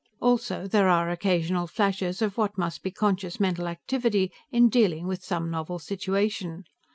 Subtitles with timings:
[0.19, 5.23] Also, there are occasional flashes of what must be conscious mental activity, in dealing with
[5.23, 6.63] some novel situation.